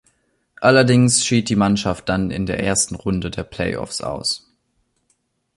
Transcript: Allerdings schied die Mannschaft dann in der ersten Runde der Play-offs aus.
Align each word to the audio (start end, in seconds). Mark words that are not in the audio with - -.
Allerdings 0.59 1.23
schied 1.23 1.47
die 1.47 1.55
Mannschaft 1.55 2.09
dann 2.09 2.31
in 2.31 2.47
der 2.47 2.59
ersten 2.63 2.95
Runde 2.95 3.29
der 3.29 3.43
Play-offs 3.43 4.01
aus. 4.01 4.51